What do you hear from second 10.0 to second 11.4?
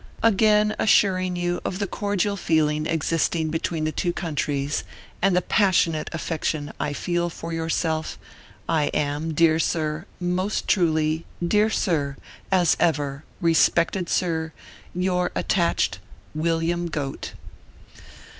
most truly,